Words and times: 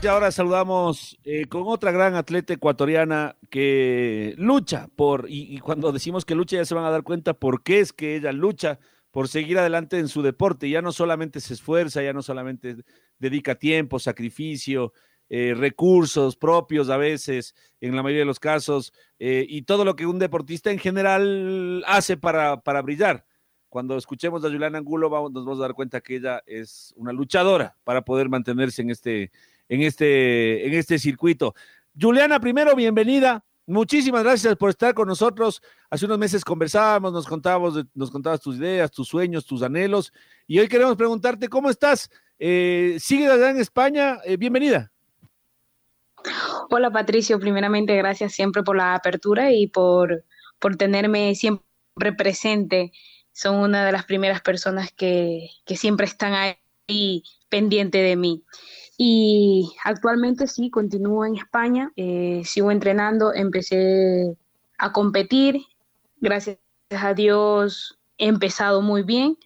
Y 0.00 0.06
ahora 0.06 0.30
saludamos 0.30 1.18
eh, 1.24 1.46
con 1.46 1.64
otra 1.66 1.90
gran 1.90 2.14
atleta 2.14 2.54
ecuatoriana 2.54 3.36
que 3.50 4.32
lucha 4.38 4.88
por, 4.94 5.26
y, 5.28 5.58
cuando 5.58 5.90
decimos 5.90 6.24
que 6.24 6.36
lucha 6.36 6.56
ya 6.56 6.64
se 6.64 6.76
van 6.76 6.84
a 6.84 6.90
dar 6.90 7.02
cuenta 7.02 7.34
por 7.34 7.64
qué 7.64 7.80
es 7.80 7.92
que 7.92 8.14
ella 8.14 8.30
lucha 8.30 8.78
por 9.10 9.26
seguir 9.26 9.58
adelante 9.58 9.98
en 9.98 10.06
su 10.06 10.22
deporte. 10.22 10.70
Ya 10.70 10.82
no 10.82 10.92
solamente 10.92 11.40
se 11.40 11.54
esfuerza, 11.54 12.00
ya 12.00 12.12
no 12.12 12.22
solamente 12.22 12.76
dedica 13.18 13.56
tiempo, 13.56 13.98
sacrificio, 13.98 14.92
eh, 15.28 15.54
recursos 15.56 16.36
propios 16.36 16.90
a 16.90 16.96
veces, 16.96 17.56
en 17.80 17.96
la 17.96 18.02
mayoría 18.04 18.22
de 18.22 18.26
los 18.26 18.38
casos, 18.38 18.92
eh, 19.18 19.44
y 19.48 19.62
todo 19.62 19.84
lo 19.84 19.96
que 19.96 20.06
un 20.06 20.20
deportista 20.20 20.70
en 20.70 20.78
general 20.78 21.82
hace 21.88 22.16
para, 22.16 22.60
para 22.60 22.82
brillar. 22.82 23.26
Cuando 23.68 23.96
escuchemos 23.96 24.44
a 24.44 24.48
Juliana 24.48 24.78
Angulo 24.78 25.10
nos 25.10 25.44
vamos 25.44 25.58
a 25.58 25.62
dar 25.62 25.74
cuenta 25.74 26.00
que 26.00 26.16
ella 26.16 26.40
es 26.46 26.94
una 26.96 27.12
luchadora 27.12 27.76
para 27.82 28.02
poder 28.02 28.28
mantenerse 28.28 28.80
en 28.80 28.90
este, 28.90 29.30
en 29.68 29.82
este, 29.82 30.66
en 30.66 30.74
este 30.74 30.98
circuito. 30.98 31.54
Juliana, 32.00 32.40
primero, 32.40 32.74
bienvenida. 32.74 33.44
Muchísimas 33.66 34.22
gracias 34.22 34.56
por 34.56 34.70
estar 34.70 34.94
con 34.94 35.08
nosotros. 35.08 35.60
Hace 35.90 36.06
unos 36.06 36.18
meses 36.18 36.42
conversábamos, 36.42 37.12
nos 37.12 37.26
contábamos, 37.26 37.84
nos 37.94 38.10
contabas 38.10 38.40
tus 38.40 38.56
ideas, 38.56 38.90
tus 38.90 39.08
sueños, 39.08 39.44
tus 39.44 39.62
anhelos. 39.62 40.12
Y 40.46 40.58
hoy 40.58 40.68
queremos 40.68 40.96
preguntarte 40.96 41.48
cómo 41.48 41.68
estás. 41.68 42.10
Eh, 42.38 42.96
¿Sigues 42.98 43.30
allá 43.30 43.50
en 43.50 43.58
España? 43.58 44.20
Eh, 44.24 44.38
bienvenida. 44.38 44.90
Hola 46.70 46.90
Patricio, 46.90 47.38
primeramente 47.38 47.96
gracias 47.96 48.32
siempre 48.32 48.62
por 48.62 48.76
la 48.76 48.94
apertura 48.94 49.52
y 49.52 49.66
por, 49.66 50.24
por 50.58 50.76
tenerme 50.76 51.34
siempre 51.34 52.12
presente. 52.16 52.92
Son 53.32 53.56
una 53.56 53.84
de 53.84 53.92
las 53.92 54.04
primeras 54.04 54.40
personas 54.40 54.92
que, 54.92 55.50
que 55.64 55.76
siempre 55.76 56.06
están 56.06 56.34
ahí 56.34 57.22
pendiente 57.48 57.98
de 57.98 58.16
mí. 58.16 58.44
Y 59.00 59.76
actualmente 59.84 60.48
sí, 60.48 60.70
continúo 60.70 61.24
en 61.24 61.36
España, 61.36 61.92
eh, 61.94 62.42
sigo 62.44 62.72
entrenando, 62.72 63.32
empecé 63.32 64.36
a 64.76 64.92
competir, 64.92 65.62
gracias 66.20 66.58
a 66.90 67.14
Dios 67.14 67.96
he 68.18 68.26
empezado 68.26 68.82
muy 68.82 69.04
bien. 69.04 69.38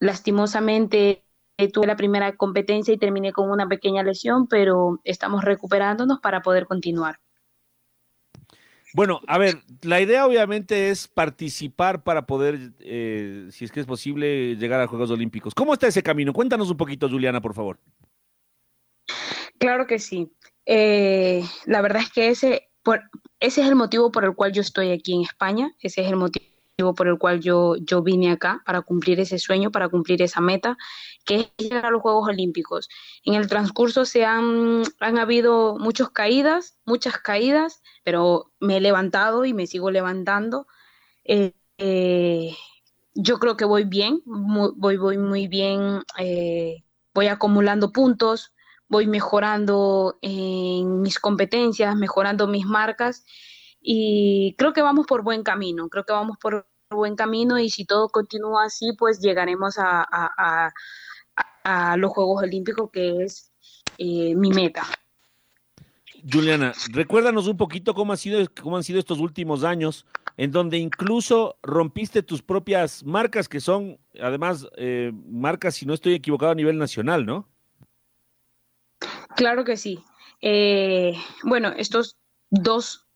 Lastimosamente 0.00 1.22
eh, 1.56 1.70
tuve 1.70 1.86
la 1.86 1.94
primera 1.94 2.36
competencia 2.36 2.92
y 2.92 2.98
terminé 2.98 3.32
con 3.32 3.48
una 3.48 3.68
pequeña 3.68 4.02
lesión, 4.02 4.48
pero 4.48 5.00
estamos 5.04 5.44
recuperándonos 5.44 6.18
para 6.18 6.42
poder 6.42 6.66
continuar. 6.66 7.20
Bueno, 8.92 9.20
a 9.26 9.38
ver, 9.38 9.62
la 9.82 10.00
idea 10.00 10.26
obviamente 10.26 10.90
es 10.90 11.08
participar 11.08 12.02
para 12.02 12.26
poder, 12.26 12.72
eh, 12.80 13.48
si 13.50 13.64
es 13.64 13.72
que 13.72 13.80
es 13.80 13.86
posible, 13.86 14.56
llegar 14.56 14.80
a 14.80 14.86
Juegos 14.86 15.10
Olímpicos. 15.10 15.54
¿Cómo 15.54 15.74
está 15.74 15.86
ese 15.86 16.02
camino? 16.02 16.32
Cuéntanos 16.32 16.70
un 16.70 16.76
poquito, 16.76 17.08
Juliana, 17.08 17.40
por 17.40 17.54
favor. 17.54 17.78
Claro 19.58 19.86
que 19.86 19.98
sí. 19.98 20.32
Eh, 20.66 21.44
la 21.66 21.82
verdad 21.82 22.02
es 22.02 22.10
que 22.10 22.28
ese, 22.28 22.70
por, 22.82 23.02
ese 23.40 23.62
es 23.62 23.68
el 23.68 23.76
motivo 23.76 24.10
por 24.10 24.24
el 24.24 24.34
cual 24.34 24.52
yo 24.52 24.62
estoy 24.62 24.90
aquí 24.90 25.14
en 25.14 25.22
España, 25.22 25.74
ese 25.80 26.02
es 26.02 26.08
el 26.08 26.16
motivo 26.16 26.44
por 26.96 27.06
el 27.06 27.18
cual 27.18 27.40
yo, 27.40 27.76
vine 28.02 28.32
acá, 28.32 28.62
para 28.66 28.82
cumplir 28.82 29.20
ese 29.20 29.38
sueño, 29.38 29.70
para 29.70 29.88
cumplir 29.88 30.22
esa 30.22 30.40
meta, 30.40 30.76
que 31.24 31.36
es 31.36 31.52
llegar 31.56 31.86
a 31.86 31.90
los 31.90 32.02
Juegos 32.02 32.28
Olímpicos. 32.28 32.88
En 33.24 33.34
el 33.34 33.46
transcurso 33.46 34.04
se 34.04 34.24
han, 34.24 34.82
habido 35.00 35.76
muchas 35.78 36.10
caídas, 36.10 36.76
muchas 36.84 37.18
caídas, 37.18 37.80
pero 38.02 38.52
me 38.58 38.78
he 38.78 38.80
levantado 38.80 39.44
y 39.44 39.54
me 39.54 39.66
sigo 39.66 39.90
levantando. 39.90 40.66
Eh, 41.24 41.52
eh, 41.78 42.56
yo 43.14 43.38
creo 43.38 43.56
que 43.56 43.64
voy 43.64 43.84
bien, 43.84 44.20
voy, 44.24 44.96
voy 44.96 45.18
muy 45.18 45.46
bien, 45.46 46.02
voy 47.14 47.26
acumulando 47.28 47.92
puntos, 47.92 48.53
voy 48.94 49.08
mejorando 49.08 50.18
en 50.22 51.02
mis 51.02 51.18
competencias, 51.18 51.96
mejorando 51.96 52.46
mis 52.46 52.64
marcas 52.64 53.24
y 53.80 54.54
creo 54.56 54.72
que 54.72 54.82
vamos 54.82 55.04
por 55.08 55.24
buen 55.24 55.42
camino, 55.42 55.88
creo 55.88 56.04
que 56.04 56.12
vamos 56.12 56.36
por 56.40 56.68
buen 56.90 57.16
camino 57.16 57.58
y 57.58 57.70
si 57.70 57.84
todo 57.86 58.08
continúa 58.08 58.66
así, 58.66 58.92
pues 58.96 59.18
llegaremos 59.18 59.78
a, 59.78 60.72
los 61.96 62.12
Juegos 62.12 62.44
Olímpicos, 62.44 62.88
que 62.92 63.24
es 63.24 63.50
eh, 63.98 64.36
mi 64.36 64.50
meta. 64.50 64.84
Juliana, 66.32 66.72
recuérdanos 66.92 67.48
un 67.48 67.56
poquito 67.56 67.94
cómo, 67.94 68.12
ha 68.12 68.16
sido, 68.16 68.46
cómo 68.62 68.76
han 68.76 68.84
sido 68.84 69.00
estos 69.00 69.18
últimos 69.18 69.64
años, 69.64 70.06
en 70.36 70.52
donde 70.52 70.78
incluso 70.78 71.56
rompiste 71.64 72.22
tus 72.22 72.42
propias 72.42 73.02
marcas, 73.02 73.48
que 73.48 73.58
son 73.58 73.98
además 74.22 74.68
eh, 74.76 75.10
marcas, 75.28 75.74
si 75.74 75.84
no 75.84 75.94
estoy 75.94 76.14
equivocado, 76.14 76.52
a 76.52 76.54
nivel 76.54 76.78
nacional, 76.78 77.26
¿no? 77.26 77.48
Claro 79.36 79.64
que 79.64 79.76
sí. 79.76 80.02
Eh, 80.40 81.14
bueno, 81.42 81.72
estos 81.76 82.16
dos 82.50 83.06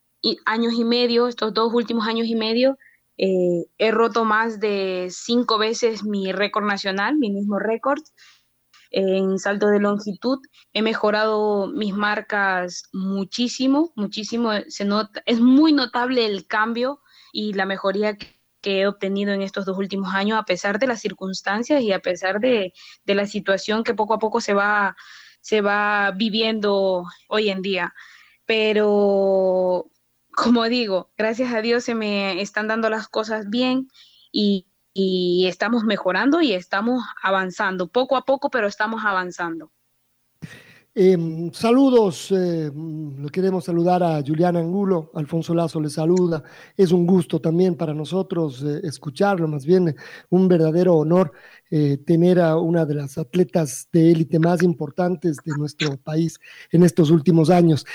años 0.46 0.74
y 0.74 0.84
medio, 0.84 1.28
estos 1.28 1.54
dos 1.54 1.72
últimos 1.72 2.06
años 2.06 2.26
y 2.26 2.34
medio, 2.34 2.76
eh, 3.16 3.66
he 3.78 3.90
roto 3.90 4.24
más 4.24 4.60
de 4.60 5.08
cinco 5.10 5.58
veces 5.58 6.04
mi 6.04 6.32
récord 6.32 6.64
nacional, 6.64 7.16
mi 7.16 7.30
mismo 7.30 7.58
récord 7.58 8.00
en 8.90 9.38
salto 9.38 9.68
de 9.68 9.80
longitud. 9.80 10.38
He 10.72 10.82
mejorado 10.82 11.68
mis 11.68 11.94
marcas 11.94 12.84
muchísimo, 12.92 13.92
muchísimo. 13.96 14.50
Se 14.68 14.84
nota, 14.84 15.22
es 15.26 15.40
muy 15.40 15.72
notable 15.72 16.26
el 16.26 16.46
cambio 16.46 17.00
y 17.32 17.52
la 17.52 17.66
mejoría 17.66 18.16
que, 18.16 18.38
he 18.60 18.86
obtenido 18.86 19.32
en 19.32 19.40
estos 19.40 19.64
dos 19.64 19.78
últimos 19.78 20.12
años, 20.12 20.38
a 20.38 20.44
pesar 20.44 20.78
de 20.78 20.86
las 20.86 21.00
circunstancias 21.00 21.80
y 21.80 21.92
a 21.92 22.00
pesar 22.00 22.38
de, 22.38 22.74
de 23.06 23.14
la 23.14 23.24
situación 23.26 23.82
que 23.82 23.94
poco 23.94 24.12
a 24.12 24.18
poco 24.18 24.42
se 24.42 24.52
va 24.52 24.94
se 25.48 25.62
va 25.62 26.10
viviendo 26.14 27.06
hoy 27.26 27.48
en 27.48 27.62
día. 27.62 27.94
Pero, 28.44 29.90
como 30.36 30.64
digo, 30.64 31.10
gracias 31.16 31.54
a 31.54 31.62
Dios 31.62 31.84
se 31.84 31.94
me 31.94 32.42
están 32.42 32.68
dando 32.68 32.90
las 32.90 33.08
cosas 33.08 33.48
bien 33.48 33.88
y, 34.30 34.66
estamos 35.46 35.84
mejorando 35.84 36.40
y 36.42 36.52
estamos 36.52 37.04
avanzando, 37.22 37.86
poco 37.86 38.16
a 38.16 38.24
poco, 38.24 38.50
pero 38.50 38.66
estamos 38.66 39.04
avanzando. 39.04 39.72
Em, 41.00 41.52
saludos, 41.52 42.32
eh, 42.32 42.72
queremos 43.30 43.66
saludar 43.66 44.02
a 44.02 44.20
Juliana 44.20 44.58
Angulo, 44.58 45.12
Alfonso 45.14 45.54
Lazo 45.54 45.80
le 45.80 45.90
saluda, 45.90 46.42
es 46.76 46.90
un 46.90 47.06
gusto 47.06 47.40
también 47.40 47.76
para 47.76 47.94
nosotros 47.94 48.64
eh, 48.64 48.80
escucharlo, 48.82 49.46
más 49.46 49.64
bien 49.64 49.94
un 50.30 50.48
verdadero 50.48 50.96
honor 50.96 51.30
eh, 51.70 51.98
tener 51.98 52.40
a 52.40 52.56
una 52.56 52.84
de 52.84 52.94
las 52.94 53.16
atletas 53.16 53.88
de 53.92 54.10
élite 54.10 54.40
más 54.40 54.64
importantes 54.64 55.36
de 55.44 55.52
nuestro 55.56 55.98
país 55.98 56.40
en 56.72 56.82
estos 56.82 57.12
últimos 57.12 57.48
años. 57.48 57.86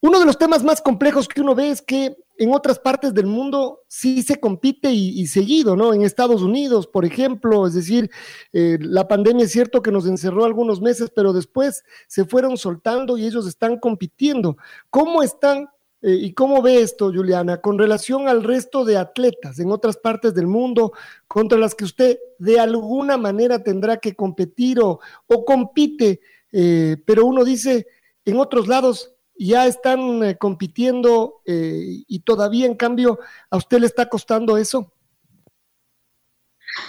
Uno 0.00 0.20
de 0.20 0.26
los 0.26 0.38
temas 0.38 0.62
más 0.62 0.80
complejos 0.80 1.26
que 1.26 1.40
uno 1.40 1.56
ve 1.56 1.70
es 1.70 1.82
que 1.82 2.16
en 2.42 2.52
otras 2.52 2.80
partes 2.80 3.14
del 3.14 3.26
mundo 3.26 3.82
sí 3.86 4.22
se 4.22 4.40
compite 4.40 4.90
y, 4.90 5.26
seguido, 5.28 5.76
¿no? 5.76 5.94
En 5.94 6.02
Estados 6.02 6.42
Unidos, 6.42 6.88
por 6.88 7.04
ejemplo, 7.04 7.68
es 7.68 7.74
decir, 7.74 8.10
eh, 8.52 8.78
la 8.80 9.06
pandemia 9.06 9.44
es 9.44 9.52
cierto 9.52 9.80
que 9.80 9.92
nos 9.92 10.06
encerró 10.06 10.44
algunos 10.44 10.80
meses, 10.80 11.12
pero 11.14 11.32
después 11.32 11.84
se 12.08 12.24
fueron 12.24 12.56
soltando 12.56 13.16
y 13.16 13.26
ellos 13.26 13.46
están 13.46 13.78
compitiendo. 13.78 14.56
¿Cómo 14.90 15.22
están 15.22 15.68
eh, 16.04 16.18
¿Y 16.20 16.32
cómo 16.32 16.62
ve 16.62 16.82
esto, 16.82 17.12
Juliana, 17.12 17.60
con 17.60 17.78
relación 17.78 18.26
al 18.26 18.42
resto 18.42 18.84
de 18.84 18.96
atletas 18.96 19.60
en 19.60 19.70
otras 19.70 19.96
partes 19.96 20.34
del 20.34 20.48
mundo 20.48 20.92
contra 21.28 21.56
las 21.58 21.76
que 21.76 21.84
usted 21.84 22.18
de 22.40 22.58
alguna 22.58 23.16
manera 23.18 23.62
tendrá 23.62 23.98
que 23.98 24.16
competir 24.16 24.80
o, 24.80 24.98
compite, 25.46 26.20
eh, 26.50 26.96
pero 27.06 27.24
uno 27.24 27.44
dice, 27.44 27.86
en 28.24 28.36
otros 28.38 28.66
lados 28.66 29.11
ya 29.34 29.66
están 29.66 30.22
eh, 30.22 30.38
compitiendo 30.38 31.42
y 31.46 32.20
todavía 32.20 32.66
en 32.66 32.76
cambio 32.76 33.18
a 33.50 33.56
usted 33.56 33.80
le 33.80 33.86
está 33.86 34.08
costando 34.08 34.56
eso? 34.56 34.92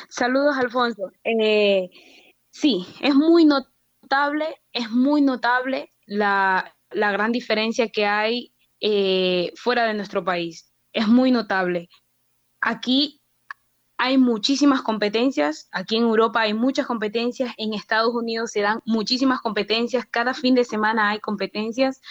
Saludos, 0.10 0.56
Alfonso. 0.58 1.12
Sí, 2.52 2.86
es 3.02 3.16
muy 3.16 3.46
notable, 3.46 4.62
es 4.72 4.92
muy 4.92 5.22
notable 5.22 5.90
la, 6.06 6.76
la 6.92 7.12
gran 7.12 7.32
diferencia 7.32 7.90
que 7.90 8.06
hay 8.06 8.54
eh, 8.80 9.52
fuera 9.56 9.86
de 9.86 9.94
nuestro 9.94 10.24
país. 10.24 10.72
Es 10.92 11.08
muy 11.08 11.32
notable. 11.32 11.90
Aquí 12.62 13.23
hay 13.98 14.18
muchísimas 14.18 14.82
competencias, 14.82 15.70
aquí 15.72 15.98
en 15.98 16.04
Europa 16.04 16.42
hay 16.42 16.54
muchas 16.54 16.86
competencias, 16.88 17.54
en 17.58 17.74
Estados 17.74 18.14
Unidos 18.14 18.52
se 18.52 18.62
dan 18.62 18.82
muchísimas 18.86 19.42
competencias, 19.42 20.06
cada 20.10 20.34
fin 20.34 20.56
de 20.56 20.66
semana 20.66 21.10
hay 21.10 21.20
competencias 21.20 22.02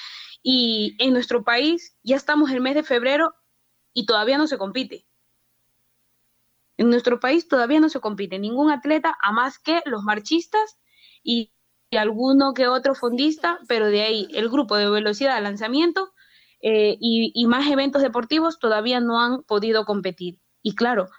y 0.42 0.96
en 0.98 1.12
nuestro 1.12 1.44
país 1.44 1.96
ya 2.02 2.16
estamos 2.16 2.50
en 2.50 2.56
el 2.56 2.62
mes 2.62 2.74
de 2.74 2.82
febrero 2.82 3.34
y 3.92 4.06
todavía 4.06 4.38
no 4.38 4.46
se 4.46 4.58
compite. 4.58 5.06
En 6.78 6.88
nuestro 6.90 7.20
país 7.20 7.48
todavía 7.48 7.80
no 7.80 7.88
se 7.88 8.00
compite 8.00 8.38
ningún 8.38 8.70
atleta 8.70 9.16
a 9.20 9.32
más 9.32 9.58
que 9.58 9.82
los 9.84 10.02
marchistas 10.02 10.78
y, 11.22 11.52
alguno 11.92 12.54
que 12.54 12.68
otro 12.68 12.94
fondista, 12.94 13.58
pero 13.68 13.88
de 13.88 14.00
ahí 14.00 14.26
el 14.32 14.48
grupo 14.48 14.76
de 14.76 14.88
velocidad 14.88 15.34
de 15.34 15.42
lanzamiento 15.42 16.14
eh, 16.62 16.96
y 16.98 17.46
más 17.46 17.70
eventos 17.70 18.00
deportivos 18.00 18.58
todavía 18.58 18.98
no 18.98 19.20
han 19.20 19.42
podido 19.42 19.84
competir. 19.84 20.40
Y 20.62 20.74
claro, 20.74 21.10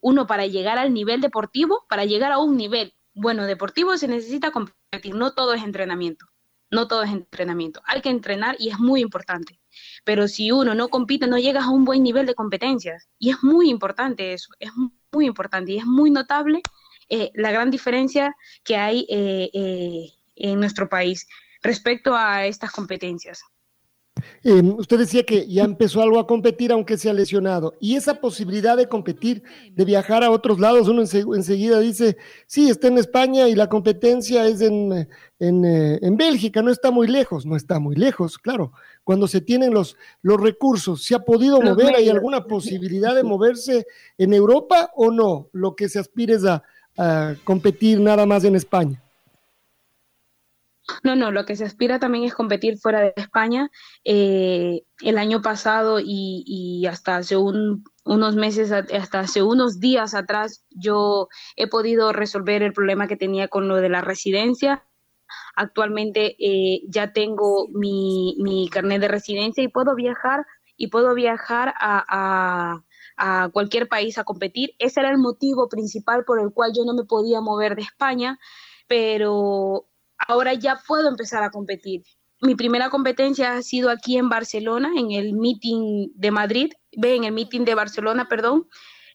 uno 0.00 0.26
para 0.26 0.46
llegar 0.46 0.78
al 0.78 0.92
nivel 0.92 1.20
deportivo, 1.20 1.84
para 1.88 2.04
llegar 2.04 2.32
a 2.32 2.38
un 2.38 2.56
nivel 2.56 2.94
bueno 3.14 3.44
deportivo 3.44 3.96
se 3.96 4.08
necesita 4.08 4.50
competir, 4.50 5.14
no 5.14 5.32
todo 5.34 5.52
es 5.54 5.62
entrenamiento, 5.62 6.26
no 6.70 6.88
todo 6.88 7.02
es 7.02 7.10
entrenamiento, 7.10 7.82
hay 7.84 8.00
que 8.00 8.08
entrenar 8.08 8.56
y 8.58 8.70
es 8.70 8.78
muy 8.78 9.00
importante, 9.00 9.60
pero 10.04 10.28
si 10.28 10.50
uno 10.50 10.74
no 10.74 10.88
compite 10.88 11.26
no 11.26 11.38
llegas 11.38 11.64
a 11.64 11.70
un 11.70 11.84
buen 11.84 12.02
nivel 12.02 12.26
de 12.26 12.34
competencias 12.34 13.08
y 13.18 13.30
es 13.30 13.42
muy 13.42 13.68
importante 13.68 14.32
eso, 14.32 14.52
es 14.58 14.70
muy 15.12 15.26
importante 15.26 15.72
y 15.72 15.78
es 15.78 15.86
muy 15.86 16.10
notable 16.10 16.62
eh, 17.08 17.30
la 17.34 17.50
gran 17.50 17.70
diferencia 17.70 18.34
que 18.64 18.76
hay 18.76 19.06
eh, 19.10 19.50
eh, 19.52 20.12
en 20.36 20.58
nuestro 20.58 20.88
país 20.88 21.26
respecto 21.62 22.16
a 22.16 22.46
estas 22.46 22.70
competencias. 22.70 23.42
Eh, 24.42 24.62
usted 24.62 24.98
decía 24.98 25.24
que 25.24 25.46
ya 25.46 25.64
empezó 25.64 26.02
algo 26.02 26.18
a 26.18 26.26
competir, 26.26 26.72
aunque 26.72 26.96
se 26.96 27.10
ha 27.10 27.12
lesionado. 27.12 27.74
Y 27.80 27.96
esa 27.96 28.20
posibilidad 28.20 28.76
de 28.76 28.88
competir, 28.88 29.42
de 29.70 29.84
viajar 29.84 30.24
a 30.24 30.30
otros 30.30 30.60
lados, 30.60 30.88
uno 30.88 31.02
enseguida 31.02 31.80
dice, 31.80 32.16
sí, 32.46 32.68
está 32.68 32.88
en 32.88 32.98
España 32.98 33.48
y 33.48 33.54
la 33.54 33.68
competencia 33.68 34.46
es 34.46 34.60
en, 34.60 34.92
eh, 34.92 35.08
en, 35.38 36.16
Bélgica, 36.16 36.62
no 36.62 36.70
está 36.70 36.90
muy 36.90 37.06
lejos, 37.06 37.46
no 37.46 37.56
está 37.56 37.78
muy 37.78 37.96
lejos, 37.96 38.38
claro. 38.38 38.72
Cuando 39.04 39.26
se 39.26 39.40
tienen 39.40 39.74
los, 39.74 39.96
los 40.22 40.40
recursos, 40.40 41.04
¿se 41.04 41.14
ha 41.14 41.20
podido 41.20 41.60
mover? 41.60 41.96
¿Hay 41.96 42.08
alguna 42.08 42.44
posibilidad 42.44 43.14
de 43.14 43.24
moverse 43.24 43.86
en 44.18 44.32
Europa 44.32 44.90
o 44.94 45.10
no? 45.10 45.48
Lo 45.52 45.74
que 45.74 45.88
se 45.88 45.98
aspira 45.98 46.34
es 46.34 46.44
a 46.44 46.62
competir 47.44 48.00
nada 48.00 48.26
más 48.26 48.44
en 48.44 48.54
España. 48.54 49.01
No, 51.04 51.14
no, 51.14 51.30
lo 51.30 51.44
que 51.46 51.56
se 51.56 51.64
aspira 51.64 51.98
también 51.98 52.24
es 52.24 52.34
competir 52.34 52.78
fuera 52.78 53.00
de 53.00 53.12
España. 53.16 53.70
Eh, 54.04 54.82
el 55.00 55.18
año 55.18 55.40
pasado 55.40 56.00
y, 56.00 56.84
hasta 56.86 57.16
hace 57.16 57.36
unos 57.36 58.36
meses, 58.36 58.72
hasta 58.72 59.20
hace 59.20 59.42
unos 59.42 59.78
días 59.80 60.14
atrás, 60.14 60.64
yo 60.70 61.28
he 61.56 61.68
podido 61.68 62.12
resolver 62.12 62.62
el 62.62 62.72
problema 62.72 63.06
que 63.06 63.16
tenía 63.16 63.48
con 63.48 63.68
lo 63.68 63.76
de 63.76 63.88
la 63.88 64.00
residencia. 64.00 64.84
Actualmente 65.54 66.36
eh, 66.38 66.82
ya 66.88 67.12
tengo 67.12 67.68
mi, 67.68 68.36
mi 68.40 68.68
carnet 68.68 69.00
de 69.00 69.08
residencia 69.08 69.62
y 69.62 69.68
puedo 69.68 69.94
viajar 69.94 70.46
y 70.76 70.88
puedo 70.88 71.14
viajar 71.14 71.74
a, 71.78 72.82
a 73.16 73.48
cualquier 73.50 73.88
país 73.88 74.18
a 74.18 74.24
competir. 74.24 74.74
Ese 74.78 75.00
era 75.00 75.10
el 75.10 75.18
motivo 75.18 75.68
principal 75.68 76.24
por 76.24 76.40
el 76.40 76.52
cual 76.52 76.72
yo 76.74 76.84
no 76.84 76.94
me 76.94 77.04
podía 77.04 77.40
mover 77.40 77.76
de 77.76 77.82
España, 77.82 78.38
pero 78.88 79.86
ahora 80.28 80.54
ya 80.54 80.80
puedo 80.86 81.08
empezar 81.08 81.42
a 81.42 81.50
competir. 81.50 82.02
Mi 82.40 82.54
primera 82.54 82.90
competencia 82.90 83.54
ha 83.54 83.62
sido 83.62 83.90
aquí 83.90 84.16
en 84.16 84.28
Barcelona, 84.28 84.90
en 84.96 85.12
el 85.12 85.32
meeting 85.34 86.08
de 86.14 86.30
Madrid, 86.30 86.72
ve, 86.96 87.14
en 87.14 87.24
el 87.24 87.32
meeting 87.32 87.64
de 87.64 87.74
Barcelona, 87.74 88.28
perdón. 88.28 88.68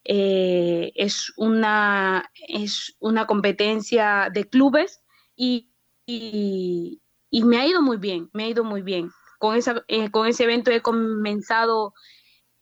Eh, 0.06 0.94
es, 0.96 1.34
una, 1.36 2.32
es 2.48 2.96
una 3.00 3.28
competencia 3.28 4.30
de 4.34 4.48
clubes 4.48 5.02
y, 5.36 5.74
y, 6.06 7.02
me 7.44 7.58
ha 7.58 7.68
ido 7.68 7.82
muy 7.82 7.98
bien, 7.98 8.30
me 8.32 8.46
ha 8.46 8.48
ido 8.48 8.64
muy 8.64 8.82
bien. 8.82 9.12
Con, 9.40 9.58
esa, 9.58 9.84
eh, 9.90 10.10
con 10.10 10.28
ese 10.28 10.46
evento 10.46 10.72
he 10.72 10.82
comenzado 10.82 11.94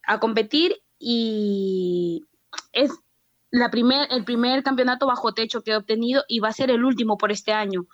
a 0.07 0.19
competir 0.19 0.75
y 0.97 2.25
es 2.71 2.91
la 3.51 3.69
primer, 3.69 4.07
el 4.11 4.25
primer 4.25 4.63
campeonato 4.63 5.05
bajo 5.05 5.33
techo 5.33 5.61
que 5.61 5.71
he 5.71 5.75
obtenido 5.77 6.23
y 6.27 6.39
va 6.39 6.49
a 6.49 6.53
ser 6.53 6.71
el 6.71 6.83
último 6.83 7.17
por 7.17 7.31
este 7.31 7.53
año 7.53 7.85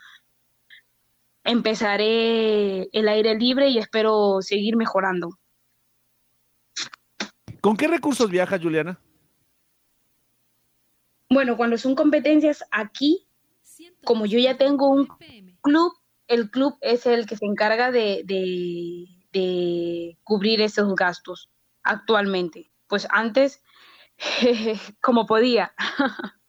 empezaré 1.43 2.89
el 2.91 3.07
aire 3.07 3.35
libre 3.35 3.69
y 3.69 3.77
espero 3.77 4.41
seguir 4.41 4.75
mejorando. 4.75 5.37
¿Con 7.61 7.77
qué 7.77 7.87
recursos 7.87 8.29
viaja 8.29 8.59
Juliana? 8.59 8.99
Bueno, 11.29 11.55
cuando 11.55 11.77
son 11.77 11.95
competencias 11.95 12.63
aquí, 12.71 13.27
como 14.03 14.25
yo 14.25 14.39
ya 14.39 14.57
tengo 14.57 14.89
un 14.89 15.07
club, 15.61 15.93
el 16.27 16.49
club 16.49 16.77
es 16.81 17.05
el 17.05 17.25
que 17.25 17.37
se 17.37 17.45
encarga 17.45 17.91
de, 17.91 18.23
de, 19.31 20.17
cubrir 20.23 20.61
esos 20.61 20.93
gastos 20.95 21.49
actualmente. 21.83 22.71
Pues 22.87 23.07
antes, 23.11 23.63
como 25.01 25.25
podía. 25.25 25.73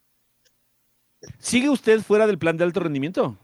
¿Sigue 1.38 1.68
usted 1.68 2.00
fuera 2.00 2.26
del 2.26 2.38
plan 2.38 2.56
de 2.56 2.64
alto 2.64 2.80
rendimiento? 2.80 3.38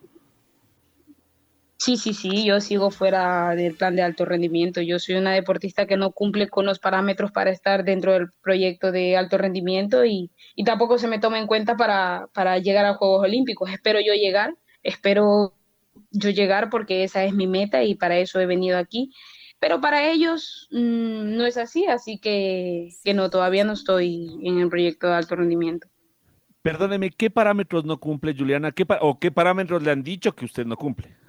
Sí, 1.80 1.96
sí, 1.96 2.12
sí, 2.12 2.44
yo 2.44 2.60
sigo 2.60 2.90
fuera 2.90 3.54
del 3.54 3.76
plan 3.76 3.94
de 3.94 4.02
alto 4.02 4.24
rendimiento. 4.24 4.80
Yo 4.80 4.98
soy 4.98 5.14
una 5.14 5.32
deportista 5.32 5.86
que 5.86 5.96
no 5.96 6.10
cumple 6.10 6.48
con 6.48 6.66
los 6.66 6.80
parámetros 6.80 7.30
para 7.30 7.50
estar 7.50 7.84
dentro 7.84 8.12
del 8.12 8.32
proyecto 8.42 8.90
de 8.90 9.16
alto 9.16 9.38
rendimiento 9.38 10.04
y, 10.04 10.30
tampoco 10.66 10.98
se 10.98 11.06
me 11.06 11.20
toma 11.20 11.38
en 11.38 11.46
cuenta 11.46 11.76
para, 11.76 12.58
llegar 12.58 12.84
a 12.84 12.94
Juegos 12.94 13.22
Olímpicos. 13.22 13.70
Espero 13.70 14.00
yo 14.00 14.12
llegar, 14.12 14.56
espero 14.82 15.54
yo 16.10 16.30
llegar 16.30 16.68
porque 16.68 17.04
esa 17.04 17.22
es 17.24 17.32
mi 17.32 17.46
meta 17.46 17.84
y 17.84 17.94
para 17.94 18.18
eso 18.18 18.40
he 18.40 18.46
venido 18.46 18.76
aquí. 18.76 19.12
Pero 19.60 19.80
para 19.80 20.10
ellos 20.10 20.68
mm, 20.72 21.36
no 21.36 21.46
es 21.46 21.56
así, 21.56 21.86
así 21.86 22.18
que, 22.18 22.88
que 23.04 23.14
no, 23.14 23.30
todavía 23.30 23.62
no 23.62 23.74
estoy 23.74 24.36
en 24.42 24.58
el 24.58 24.68
proyecto 24.68 25.06
de 25.06 25.14
alto 25.14 25.36
rendimiento. 25.36 25.86
Perdóneme, 26.62 27.10
¿qué 27.10 27.30
parámetros 27.30 27.84
no 27.84 27.98
cumple 27.98 28.34
Juliana? 28.36 28.72
¿Qué 28.72 28.84
¿O 29.00 29.20
qué 29.20 29.30
parámetros 29.30 29.80
le 29.84 29.92
han 29.92 30.02
dicho 30.02 30.34
que 30.34 30.44
usted 30.44 30.66
no 30.66 30.76
cumple? 30.76 31.27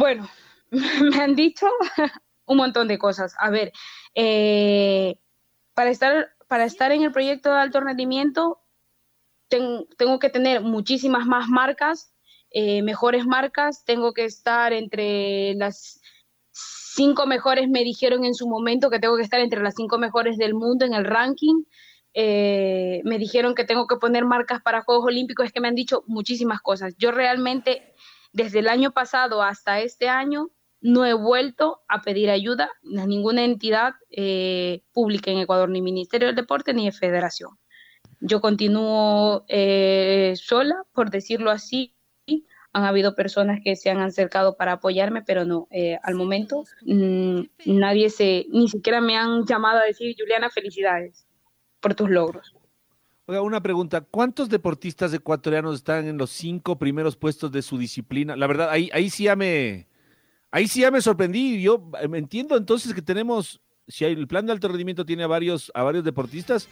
Bueno, 0.00 0.30
me 0.70 1.22
han 1.22 1.36
dicho 1.36 1.66
un 2.46 2.56
montón 2.56 2.88
de 2.88 2.98
cosas. 2.98 3.34
A 3.38 3.50
ver, 3.50 3.70
eh, 4.14 5.20
para, 5.74 5.90
estar, 5.90 6.30
para 6.48 6.64
estar 6.64 6.90
en 6.90 7.02
el 7.02 7.12
proyecto 7.12 7.52
de 7.52 7.60
alto 7.60 7.80
rendimiento, 7.80 8.62
tengo 9.50 10.18
que 10.18 10.30
tener 10.30 10.62
muchísimas 10.62 11.26
más 11.26 11.48
marcas, 11.48 12.14
eh, 12.50 12.82
mejores 12.82 13.26
marcas, 13.26 13.84
tengo 13.84 14.14
que 14.14 14.24
estar 14.24 14.72
entre 14.72 15.54
las 15.56 16.00
cinco 16.50 17.26
mejores, 17.26 17.68
me 17.68 17.84
dijeron 17.84 18.24
en 18.24 18.34
su 18.34 18.48
momento 18.48 18.88
que 18.88 19.00
tengo 19.00 19.18
que 19.18 19.22
estar 19.22 19.40
entre 19.40 19.62
las 19.62 19.74
cinco 19.74 19.98
mejores 19.98 20.38
del 20.38 20.54
mundo 20.54 20.86
en 20.86 20.94
el 20.94 21.04
ranking. 21.04 21.64
Eh, 22.14 23.02
me 23.04 23.18
dijeron 23.18 23.54
que 23.54 23.64
tengo 23.64 23.86
que 23.86 23.96
poner 23.96 24.24
marcas 24.24 24.62
para 24.62 24.80
Juegos 24.80 25.04
Olímpicos, 25.04 25.44
es 25.44 25.52
que 25.52 25.60
me 25.60 25.68
han 25.68 25.74
dicho 25.74 26.04
muchísimas 26.06 26.62
cosas. 26.62 26.94
Yo 26.96 27.12
realmente 27.12 27.89
desde 28.32 28.60
el 28.60 28.68
año 28.68 28.92
pasado 28.92 29.42
hasta 29.42 29.80
este 29.80 30.08
año 30.08 30.50
no 30.80 31.04
he 31.04 31.12
vuelto 31.12 31.80
a 31.88 32.00
pedir 32.02 32.30
ayuda 32.30 32.70
a 32.98 33.06
ninguna 33.06 33.44
entidad 33.44 33.94
eh, 34.10 34.82
pública 34.92 35.30
en 35.30 35.38
Ecuador, 35.38 35.68
ni 35.68 35.82
Ministerio 35.82 36.28
del 36.28 36.36
Deporte 36.36 36.72
ni 36.72 36.86
de 36.86 36.92
Federación. 36.92 37.58
Yo 38.20 38.40
continúo 38.40 39.44
eh, 39.48 40.34
sola, 40.36 40.84
por 40.92 41.10
decirlo 41.10 41.50
así. 41.50 41.94
Han 42.72 42.84
habido 42.84 43.16
personas 43.16 43.60
que 43.64 43.74
se 43.74 43.90
han 43.90 43.98
acercado 43.98 44.56
para 44.56 44.72
apoyarme, 44.72 45.22
pero 45.22 45.44
no, 45.44 45.66
eh, 45.70 45.98
al 46.02 46.14
momento 46.14 46.64
mm, 46.82 47.40
nadie 47.66 48.10
se, 48.10 48.46
ni 48.50 48.68
siquiera 48.68 49.00
me 49.00 49.16
han 49.16 49.44
llamado 49.44 49.80
a 49.80 49.84
decir, 49.84 50.14
Juliana, 50.16 50.50
felicidades 50.50 51.26
por 51.80 51.94
tus 51.94 52.10
logros. 52.10 52.54
Oiga, 53.30 53.42
una 53.42 53.62
pregunta. 53.62 54.00
¿Cuántos 54.00 54.48
deportistas 54.48 55.14
ecuatorianos 55.14 55.76
están 55.76 56.08
en 56.08 56.18
los 56.18 56.30
cinco 56.30 56.76
primeros 56.78 57.14
puestos 57.14 57.52
de 57.52 57.62
su 57.62 57.78
disciplina? 57.78 58.34
La 58.34 58.48
verdad, 58.48 58.70
ahí, 58.70 58.90
ahí 58.92 59.08
sí 59.08 59.22
ya 59.22 59.36
me, 59.36 59.86
ahí 60.50 60.66
sí 60.66 60.80
ya 60.80 60.90
me 60.90 61.00
sorprendí. 61.00 61.62
Yo 61.62 61.92
eh, 62.02 62.08
entiendo 62.12 62.56
entonces 62.56 62.92
que 62.92 63.02
tenemos, 63.02 63.60
si 63.86 64.04
el 64.04 64.26
plan 64.26 64.46
de 64.46 64.52
alto 64.52 64.66
rendimiento 64.66 65.06
tiene 65.06 65.22
a 65.22 65.28
varios, 65.28 65.70
a 65.76 65.84
varios 65.84 66.02
deportistas, 66.02 66.68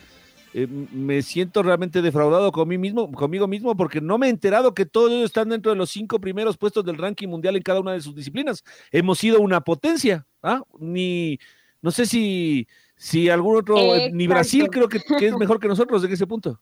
eh, 0.52 0.66
me 0.66 1.22
siento 1.22 1.62
realmente 1.62 2.02
defraudado 2.02 2.50
conmigo 2.50 3.46
mismo 3.46 3.76
porque 3.76 4.00
no 4.00 4.18
me 4.18 4.26
he 4.26 4.30
enterado 4.30 4.74
que 4.74 4.84
todos 4.84 5.12
ellos 5.12 5.26
están 5.26 5.50
dentro 5.50 5.70
de 5.70 5.78
los 5.78 5.90
cinco 5.90 6.18
primeros 6.20 6.56
puestos 6.56 6.84
del 6.84 6.98
ranking 6.98 7.28
mundial 7.28 7.54
en 7.54 7.62
cada 7.62 7.78
una 7.78 7.92
de 7.92 8.00
sus 8.00 8.16
disciplinas. 8.16 8.64
Hemos 8.90 9.20
sido 9.20 9.38
una 9.38 9.60
potencia, 9.60 10.26
¿ah? 10.42 10.64
Ni, 10.80 11.38
no 11.80 11.92
sé 11.92 12.04
si 12.04 12.66
si 12.98 13.30
algún 13.30 13.56
otro, 13.56 13.76
ni 14.12 14.26
Brasil 14.26 14.68
creo 14.70 14.88
que, 14.88 14.98
es 14.98 15.04
mejor 15.38 15.60
que 15.60 15.68
nosotros 15.68 16.04
en 16.04 16.12
ese 16.12 16.26
punto. 16.26 16.60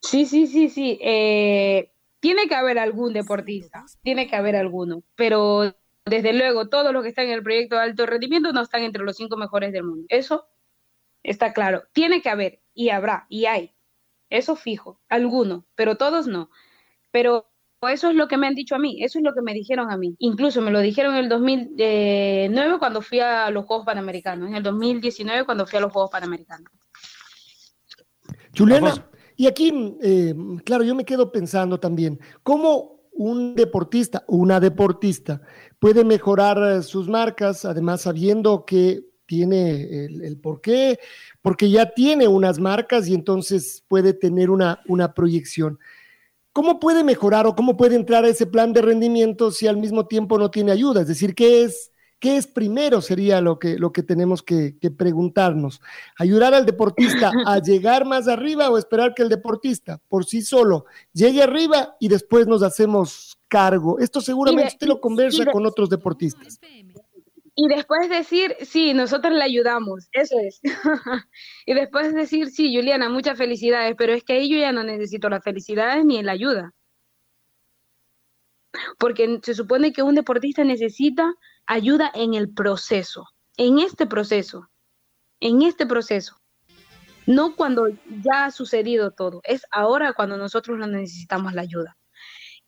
Sí, 0.00 0.26
sí, 0.26 0.46
sí, 0.46 0.68
sí. 0.68 0.98
Eh, 1.00 1.90
tiene 2.20 2.46
que 2.46 2.54
haber 2.54 2.78
algún 2.78 3.14
deportista, 3.14 3.86
tiene 4.02 4.28
que 4.28 4.36
haber 4.36 4.54
alguno, 4.54 5.02
pero 5.16 5.74
desde 6.04 6.34
luego 6.34 6.68
todos 6.68 6.92
los 6.92 7.02
que 7.02 7.08
están 7.08 7.26
en 7.26 7.32
el 7.32 7.42
proyecto 7.42 7.76
de 7.76 7.82
alto 7.82 8.04
rendimiento 8.04 8.52
no 8.52 8.60
están 8.60 8.82
entre 8.82 9.02
los 9.02 9.16
cinco 9.16 9.38
mejores 9.38 9.72
del 9.72 9.84
mundo. 9.84 10.04
Eso 10.10 10.46
está 11.22 11.54
claro. 11.54 11.84
Tiene 11.92 12.20
que 12.20 12.28
haber 12.28 12.60
y 12.74 12.90
habrá 12.90 13.26
y 13.30 13.46
hay. 13.46 13.74
Eso 14.28 14.56
fijo, 14.56 15.00
alguno, 15.08 15.64
pero 15.74 15.96
todos 15.96 16.26
no. 16.26 16.50
Pero 17.10 17.50
eso 17.88 18.10
es 18.10 18.16
lo 18.16 18.28
que 18.28 18.36
me 18.36 18.46
han 18.46 18.54
dicho 18.54 18.74
a 18.74 18.78
mí, 18.78 19.02
eso 19.02 19.18
es 19.18 19.24
lo 19.24 19.34
que 19.34 19.42
me 19.42 19.54
dijeron 19.54 19.90
a 19.90 19.96
mí. 19.96 20.14
Incluso 20.18 20.60
me 20.60 20.70
lo 20.70 20.80
dijeron 20.80 21.14
en 21.14 21.24
el 21.24 21.28
2009 21.28 22.78
cuando 22.78 23.00
fui 23.02 23.20
a 23.20 23.50
los 23.50 23.64
Juegos 23.64 23.86
Panamericanos, 23.86 24.48
en 24.48 24.56
el 24.56 24.62
2019 24.62 25.44
cuando 25.44 25.66
fui 25.66 25.78
a 25.78 25.82
los 25.82 25.92
Juegos 25.92 26.10
Panamericanos. 26.10 26.70
Juliana, 28.56 28.94
y 29.36 29.46
aquí, 29.46 29.96
eh, 30.02 30.34
claro, 30.64 30.84
yo 30.84 30.94
me 30.94 31.04
quedo 31.04 31.32
pensando 31.32 31.80
también, 31.80 32.20
¿cómo 32.42 32.94
un 33.12 33.54
deportista 33.54 34.24
o 34.26 34.36
una 34.36 34.60
deportista 34.60 35.40
puede 35.78 36.04
mejorar 36.04 36.58
eh, 36.58 36.82
sus 36.82 37.08
marcas, 37.08 37.64
además 37.64 38.02
sabiendo 38.02 38.64
que 38.64 39.04
tiene 39.26 40.04
el, 40.04 40.22
el 40.22 40.36
por 40.38 40.60
qué, 40.60 40.98
porque 41.40 41.70
ya 41.70 41.90
tiene 41.90 42.28
unas 42.28 42.58
marcas 42.58 43.08
y 43.08 43.14
entonces 43.14 43.84
puede 43.88 44.12
tener 44.12 44.50
una, 44.50 44.80
una 44.86 45.14
proyección. 45.14 45.78
¿Cómo 46.54 46.78
puede 46.78 47.02
mejorar 47.02 47.48
o 47.48 47.56
cómo 47.56 47.76
puede 47.76 47.96
entrar 47.96 48.24
a 48.24 48.28
ese 48.28 48.46
plan 48.46 48.72
de 48.72 48.80
rendimiento 48.80 49.50
si 49.50 49.66
al 49.66 49.76
mismo 49.76 50.06
tiempo 50.06 50.38
no 50.38 50.52
tiene 50.52 50.70
ayuda? 50.70 51.00
Es 51.00 51.08
decir, 51.08 51.34
¿qué 51.34 51.64
es, 51.64 51.90
qué 52.20 52.36
es 52.36 52.46
primero? 52.46 53.02
Sería 53.02 53.40
lo 53.40 53.58
que, 53.58 53.76
lo 53.76 53.92
que 53.92 54.04
tenemos 54.04 54.40
que, 54.40 54.78
que 54.78 54.92
preguntarnos. 54.92 55.80
¿Ayudar 56.16 56.54
al 56.54 56.64
deportista 56.64 57.32
a 57.44 57.58
llegar 57.60 58.06
más 58.06 58.28
arriba 58.28 58.70
o 58.70 58.78
esperar 58.78 59.14
que 59.14 59.24
el 59.24 59.30
deportista 59.30 60.00
por 60.08 60.26
sí 60.26 60.42
solo 60.42 60.84
llegue 61.12 61.42
arriba 61.42 61.96
y 61.98 62.06
después 62.06 62.46
nos 62.46 62.62
hacemos 62.62 63.36
cargo? 63.48 63.98
Esto 63.98 64.20
seguramente 64.20 64.74
usted 64.74 64.86
lo 64.86 65.00
conversa 65.00 65.46
con 65.46 65.66
otros 65.66 65.90
deportistas. 65.90 66.60
Y 67.56 67.68
después 67.68 68.08
decir, 68.08 68.56
sí, 68.62 68.94
nosotros 68.94 69.32
le 69.32 69.44
ayudamos, 69.44 70.08
eso 70.12 70.36
es. 70.40 70.60
y 71.66 71.74
después 71.74 72.12
decir, 72.12 72.50
sí, 72.50 72.74
Juliana, 72.74 73.08
muchas 73.08 73.38
felicidades, 73.38 73.94
pero 73.96 74.12
es 74.12 74.24
que 74.24 74.34
ahí 74.34 74.50
yo 74.50 74.58
ya 74.58 74.72
no 74.72 74.82
necesito 74.82 75.28
las 75.28 75.44
felicidades 75.44 76.04
ni 76.04 76.20
la 76.22 76.32
ayuda. 76.32 76.72
Porque 78.98 79.38
se 79.42 79.54
supone 79.54 79.92
que 79.92 80.02
un 80.02 80.16
deportista 80.16 80.64
necesita 80.64 81.32
ayuda 81.66 82.10
en 82.12 82.34
el 82.34 82.52
proceso, 82.52 83.26
en 83.56 83.78
este 83.78 84.06
proceso, 84.06 84.68
en 85.38 85.62
este 85.62 85.86
proceso. 85.86 86.40
No 87.26 87.54
cuando 87.54 87.88
ya 87.88 88.46
ha 88.46 88.50
sucedido 88.50 89.12
todo, 89.12 89.40
es 89.44 89.62
ahora 89.70 90.12
cuando 90.12 90.36
nosotros 90.36 90.76
no 90.76 90.88
necesitamos 90.88 91.54
la 91.54 91.62
ayuda. 91.62 91.96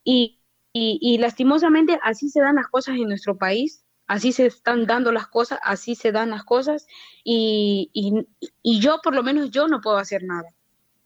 Y, 0.05 0.41
y, 0.73 0.99
y 1.03 1.19
lastimosamente 1.19 1.99
así 2.05 2.29
se 2.29 2.41
dan 2.41 2.55
las 2.55 2.69
cosas 2.69 2.95
en 2.95 3.09
nuestro 3.09 3.37
país 3.37 3.86
así 4.07 4.33
se 4.33 4.47
están 4.47 4.87
dando 4.87 5.13
las 5.13 5.27
cosas, 5.27 5.59
así 5.63 5.95
se 5.95 6.13
dan 6.13 6.31
las 6.31 6.45
cosas 6.45 6.87
y, 7.25 7.91
y, 7.93 8.81
yo 8.81 9.01
por 9.03 9.15
lo 9.15 9.23
menos 9.23 9.51
yo 9.51 9.69
no 9.69 9.81
puedo 9.81 9.99
hacer 9.99 10.23
nada, 10.23 10.55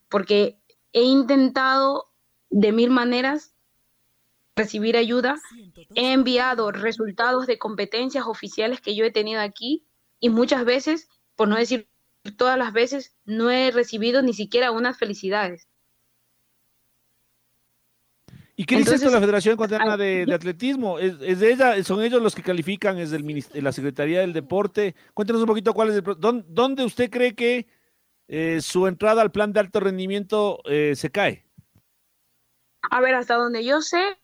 porque 0.09 0.59
he 0.93 1.03
intentado 1.03 2.11
de 2.51 2.73
mil 2.73 2.91
maneras 2.91 3.55
recibir 4.57 4.97
ayuda, 4.97 5.37
he 5.95 6.13
enviado 6.13 6.71
resultados 6.73 7.47
de 7.47 7.59
competencias 7.59 8.27
oficiales 8.27 8.81
que 8.81 8.95
yo 8.95 9.05
he 9.05 9.11
tenido 9.11 9.41
aquí 9.41 9.87
y 10.19 10.29
muchas 10.29 10.65
veces, 10.65 11.09
por 11.37 11.49
no 11.49 11.57
decir 11.57 11.89
todas 12.37 12.59
las 12.59 12.73
veces, 12.73 13.17
no 13.25 13.51
he 13.51 13.71
recibido 13.71 14.21
ni 14.21 14.35
siquiera 14.35 14.71
unas 14.71 14.99
felicidades. 14.99 15.70
¿Y 18.61 18.67
qué 18.67 18.77
dice 18.77 18.97
esto 18.97 19.09
la 19.09 19.21
Federación 19.21 19.55
Ecuatoriana 19.55 19.97
de, 19.97 20.27
de, 20.27 20.35
Atletismo? 20.35 20.99
¿Es, 20.99 21.15
¿Es, 21.23 21.41
de 21.41 21.51
ella? 21.51 21.83
¿Son 21.83 22.03
ellos 22.03 22.21
los 22.21 22.35
que 22.35 22.43
califican? 22.43 22.99
¿Es 22.99 23.11
del 23.11 23.25
de 23.25 23.63
la 23.63 23.73
Secretaría 23.73 24.21
del 24.21 24.35
Deporte? 24.35 24.95
Cuéntenos 25.15 25.41
un 25.41 25.49
poquito 25.49 25.73
cuál 25.73 25.89
es 25.89 25.97
el... 25.97 26.03
¿Dónde, 26.19 26.45
dónde 26.47 26.85
usted 26.85 27.09
cree 27.09 27.35
que 27.35 27.67
eh, 28.29 28.61
su 28.61 28.87
entrada 28.87 29.23
al 29.23 29.31
plan 29.33 29.55
de 29.55 29.61
alto 29.61 29.81
rendimiento 29.81 30.61
eh, 30.67 30.93
se 30.95 31.11
cae? 31.11 31.47
A 32.83 33.01
ver, 33.01 33.15
hasta 33.15 33.37
donde 33.37 33.65
yo 33.65 33.81
sé, 33.81 34.19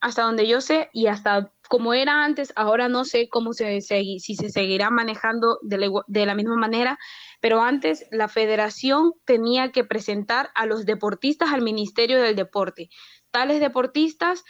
hasta 0.00 0.22
donde 0.22 0.48
yo 0.48 0.62
sé 0.62 0.88
y 0.94 1.08
hasta 1.08 1.52
como 1.68 1.92
era 1.92 2.24
antes, 2.24 2.54
ahora 2.56 2.88
no 2.88 3.04
sé 3.04 3.28
cómo 3.28 3.52
se, 3.52 3.82
se 3.82 4.02
si 4.18 4.34
se 4.34 4.48
seguirá 4.48 4.88
manejando 4.88 5.58
de 5.60 5.76
la, 5.76 5.90
de 6.06 6.24
la 6.24 6.34
misma 6.34 6.56
manera, 6.56 6.98
pero 7.42 7.60
antes 7.60 8.06
la 8.10 8.28
federación 8.28 9.12
tenía 9.26 9.72
que 9.72 9.84
presentar 9.84 10.48
a 10.54 10.64
los 10.64 10.86
deportistas 10.86 11.52
al 11.52 11.60
Ministerio 11.60 12.18
del 12.18 12.34
Deporte 12.34 12.88
tales 13.32 13.58
deportistas 13.58 14.44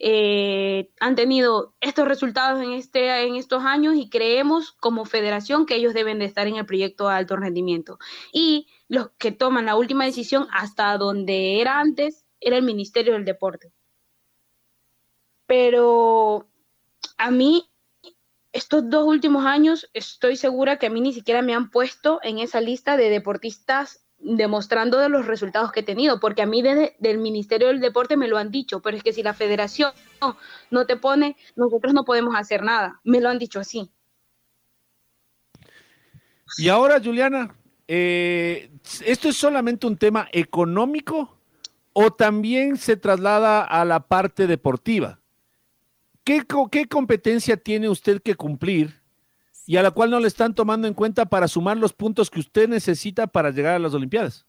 eh, 0.00 0.90
han 1.00 1.16
tenido 1.16 1.74
estos 1.80 2.06
resultados 2.06 2.62
en, 2.62 2.72
este, 2.72 3.24
en 3.24 3.34
estos 3.34 3.64
años 3.64 3.96
y 3.96 4.08
creemos 4.08 4.72
como 4.72 5.04
federación 5.04 5.66
que 5.66 5.74
ellos 5.74 5.92
deben 5.92 6.20
de 6.20 6.24
estar 6.24 6.46
en 6.46 6.56
el 6.56 6.66
proyecto 6.66 7.08
de 7.08 7.14
alto 7.14 7.36
rendimiento. 7.36 7.98
Y 8.32 8.68
los 8.86 9.10
que 9.18 9.32
toman 9.32 9.66
la 9.66 9.76
última 9.76 10.04
decisión 10.04 10.46
hasta 10.52 10.96
donde 10.98 11.60
era 11.60 11.80
antes 11.80 12.24
era 12.40 12.56
el 12.56 12.62
Ministerio 12.62 13.14
del 13.14 13.24
Deporte. 13.24 13.72
Pero 15.46 16.48
a 17.16 17.30
mí, 17.30 17.68
estos 18.52 18.88
dos 18.88 19.04
últimos 19.04 19.46
años, 19.46 19.90
estoy 19.94 20.36
segura 20.36 20.78
que 20.78 20.86
a 20.86 20.90
mí 20.90 21.00
ni 21.00 21.12
siquiera 21.12 21.42
me 21.42 21.54
han 21.54 21.70
puesto 21.70 22.20
en 22.22 22.38
esa 22.38 22.60
lista 22.60 22.96
de 22.96 23.10
deportistas 23.10 24.07
demostrando 24.20 24.98
de 24.98 25.08
los 25.08 25.26
resultados 25.26 25.72
que 25.72 25.80
he 25.80 25.84
tenido, 25.84 26.20
porque 26.20 26.42
a 26.42 26.46
mí 26.46 26.62
desde 26.62 26.96
el 27.00 27.18
Ministerio 27.18 27.68
del 27.68 27.80
Deporte 27.80 28.16
me 28.16 28.28
lo 28.28 28.36
han 28.36 28.50
dicho, 28.50 28.80
pero 28.80 28.96
es 28.96 29.02
que 29.02 29.12
si 29.12 29.22
la 29.22 29.34
federación 29.34 29.92
no 30.70 30.86
te 30.86 30.96
pone, 30.96 31.36
nosotros 31.56 31.94
no 31.94 32.04
podemos 32.04 32.34
hacer 32.36 32.62
nada, 32.62 33.00
me 33.04 33.20
lo 33.20 33.28
han 33.28 33.38
dicho 33.38 33.60
así. 33.60 33.90
Y 36.56 36.68
ahora, 36.68 37.00
Juliana, 37.02 37.54
eh, 37.86 38.70
¿esto 39.04 39.28
es 39.28 39.36
solamente 39.36 39.86
un 39.86 39.96
tema 39.96 40.28
económico 40.32 41.38
o 41.92 42.10
también 42.10 42.76
se 42.76 42.96
traslada 42.96 43.62
a 43.62 43.84
la 43.84 44.00
parte 44.00 44.46
deportiva? 44.46 45.20
¿Qué, 46.24 46.42
qué 46.70 46.86
competencia 46.86 47.56
tiene 47.56 47.88
usted 47.88 48.20
que 48.20 48.34
cumplir 48.34 48.97
y 49.68 49.76
a 49.76 49.82
la 49.82 49.90
cual 49.90 50.08
no 50.08 50.18
le 50.18 50.28
están 50.28 50.54
tomando 50.54 50.88
en 50.88 50.94
cuenta 50.94 51.26
para 51.26 51.46
sumar 51.46 51.76
los 51.76 51.92
puntos 51.92 52.30
que 52.30 52.40
usted 52.40 52.70
necesita 52.70 53.26
para 53.26 53.50
llegar 53.50 53.74
a 53.74 53.78
las 53.78 53.92
Olimpiadas. 53.92 54.46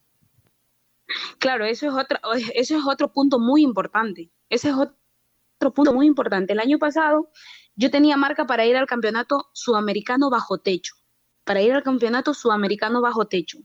Claro, 1.40 1.66
eso 1.66 1.88
es 1.88 1.94
otro, 1.94 2.18
eso 2.56 2.78
es 2.78 2.84
otro 2.88 3.12
punto 3.12 3.38
muy 3.38 3.62
importante. 3.62 4.32
Ese 4.48 4.70
es 4.70 4.76
otro 4.76 5.74
punto 5.74 5.92
muy 5.94 6.08
importante. 6.08 6.54
El 6.54 6.62
año 6.62 6.80
pasado 6.80 7.32
yo 7.76 7.92
tenía 7.92 8.16
marca 8.16 8.48
para 8.48 8.66
ir 8.66 8.78
al 8.78 8.88
campeonato 8.88 9.50
sudamericano 9.52 10.30
bajo 10.30 10.60
techo, 10.60 10.96
para 11.44 11.62
ir 11.62 11.74
al 11.74 11.84
campeonato 11.84 12.34
sudamericano 12.34 13.02
bajo 13.02 13.28
techo. 13.28 13.58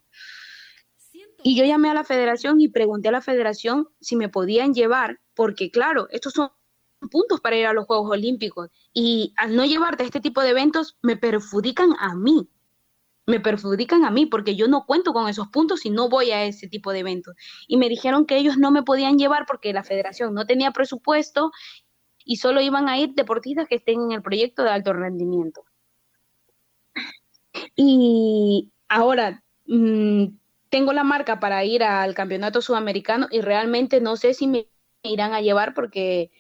Y 1.44 1.54
yo 1.56 1.64
llamé 1.64 1.88
a 1.88 1.94
la 1.94 2.02
federación 2.02 2.60
y 2.60 2.66
pregunté 2.66 3.10
a 3.10 3.12
la 3.12 3.20
federación 3.20 3.90
si 4.00 4.16
me 4.16 4.28
podían 4.28 4.74
llevar, 4.74 5.20
porque 5.34 5.70
claro, 5.70 6.08
estos 6.10 6.32
son 6.32 6.50
puntos 7.08 7.40
para 7.40 7.56
ir 7.56 7.66
a 7.66 7.72
los 7.72 7.86
Juegos 7.86 8.10
Olímpicos 8.10 8.70
y 8.92 9.32
al 9.36 9.56
no 9.56 9.64
llevarte 9.64 10.02
a 10.02 10.06
este 10.06 10.20
tipo 10.20 10.40
de 10.42 10.50
eventos 10.50 10.96
me 11.02 11.16
perjudican 11.16 11.94
a 11.98 12.14
mí, 12.14 12.48
me 13.26 13.40
perjudican 13.40 14.04
a 14.04 14.10
mí 14.10 14.26
porque 14.26 14.56
yo 14.56 14.68
no 14.68 14.84
cuento 14.86 15.12
con 15.12 15.28
esos 15.28 15.48
puntos 15.48 15.86
y 15.86 15.90
no 15.90 16.08
voy 16.08 16.30
a 16.30 16.44
ese 16.44 16.68
tipo 16.68 16.92
de 16.92 17.00
eventos. 17.00 17.34
Y 17.66 17.76
me 17.76 17.88
dijeron 17.88 18.26
que 18.26 18.36
ellos 18.36 18.58
no 18.58 18.70
me 18.70 18.82
podían 18.82 19.18
llevar 19.18 19.46
porque 19.46 19.72
la 19.72 19.84
federación 19.84 20.34
no 20.34 20.46
tenía 20.46 20.72
presupuesto 20.72 21.50
y 22.24 22.36
solo 22.36 22.60
iban 22.60 22.88
a 22.88 22.98
ir 22.98 23.14
deportistas 23.14 23.68
que 23.68 23.76
estén 23.76 24.02
en 24.02 24.12
el 24.12 24.22
proyecto 24.22 24.62
de 24.62 24.70
alto 24.70 24.92
rendimiento. 24.92 25.64
Y 27.76 28.72
ahora 28.88 29.42
mmm, 29.66 30.26
tengo 30.74 30.92
la 30.92 31.04
marca 31.04 31.40
para 31.40 31.64
ir 31.64 31.84
al 31.84 32.14
campeonato 32.14 32.60
sudamericano 32.60 33.28
y 33.30 33.40
realmente 33.40 34.00
no 34.00 34.16
sé 34.16 34.34
si 34.34 34.46
me 34.46 34.66
irán 35.02 35.32
a 35.32 35.40
llevar 35.40 35.74
porque 35.74 36.30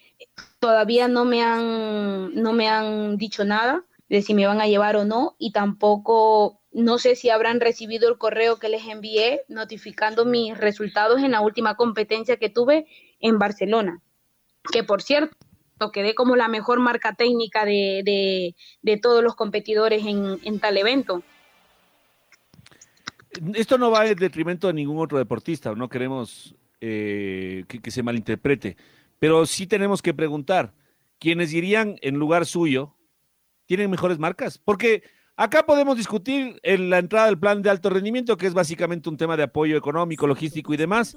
todavía 0.64 1.08
no 1.08 1.26
me 1.26 1.42
han, 1.42 2.34
no 2.34 2.54
me 2.54 2.70
han 2.70 3.18
dicho 3.18 3.44
nada 3.44 3.84
de 4.08 4.22
si 4.22 4.32
me 4.32 4.46
van 4.46 4.62
a 4.62 4.66
llevar 4.66 4.96
o 4.96 5.04
no 5.04 5.36
y 5.38 5.52
tampoco 5.52 6.62
no 6.72 6.96
sé 6.96 7.16
si 7.16 7.28
habrán 7.28 7.60
recibido 7.60 8.08
el 8.08 8.16
correo 8.16 8.58
que 8.58 8.70
les 8.70 8.86
envié 8.86 9.42
notificando 9.48 10.24
mis 10.24 10.56
resultados 10.56 11.22
en 11.22 11.32
la 11.32 11.42
última 11.42 11.74
competencia 11.74 12.38
que 12.38 12.48
tuve 12.48 12.86
en 13.20 13.38
Barcelona, 13.38 14.00
que 14.72 14.82
por 14.84 15.02
cierto 15.02 15.36
quedé 15.92 16.14
como 16.14 16.34
la 16.34 16.48
mejor 16.48 16.80
marca 16.80 17.12
técnica 17.12 17.66
de, 17.66 18.54
de, 18.80 18.96
todos 18.96 19.22
los 19.22 19.34
competidores 19.34 20.06
en, 20.06 20.38
en, 20.44 20.60
tal 20.60 20.78
evento. 20.78 21.22
Esto 23.52 23.76
no 23.76 23.90
va 23.90 24.06
en 24.06 24.16
detrimento 24.16 24.68
de 24.68 24.72
ningún 24.72 24.98
otro 24.98 25.18
deportista, 25.18 25.74
no 25.74 25.90
queremos 25.90 26.54
eh, 26.80 27.66
que 27.68 27.90
se 27.90 28.02
malinterprete 28.02 28.78
pero 29.24 29.46
sí 29.46 29.66
tenemos 29.66 30.02
que 30.02 30.12
preguntar, 30.12 30.74
¿quiénes 31.18 31.54
irían 31.54 31.96
en 32.02 32.16
lugar 32.16 32.44
suyo 32.44 32.94
tienen 33.64 33.90
mejores 33.90 34.18
marcas? 34.18 34.58
Porque 34.58 35.02
acá 35.34 35.64
podemos 35.64 35.96
discutir 35.96 36.60
en 36.62 36.90
la 36.90 36.98
entrada 36.98 37.24
del 37.28 37.38
plan 37.38 37.62
de 37.62 37.70
alto 37.70 37.88
rendimiento, 37.88 38.36
que 38.36 38.46
es 38.46 38.52
básicamente 38.52 39.08
un 39.08 39.16
tema 39.16 39.34
de 39.38 39.44
apoyo 39.44 39.78
económico, 39.78 40.26
logístico 40.26 40.74
y 40.74 40.76
demás. 40.76 41.16